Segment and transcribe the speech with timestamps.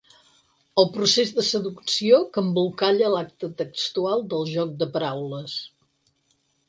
[0.83, 5.59] El procés de seducció que embolcalla l'acte textual del joc de paraules.